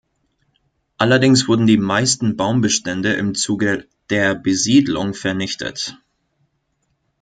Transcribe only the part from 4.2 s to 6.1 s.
Besiedlung vernichtet.